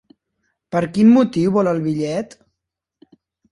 Per 0.75 0.81
quin 0.95 1.11
motiu 1.17 1.53
vol 1.59 1.71
el 1.73 1.83
bitllet? 1.85 2.37